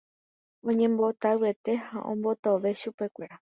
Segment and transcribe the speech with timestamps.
[0.69, 3.35] Oñembotavyete ha ombotove chupekuéra.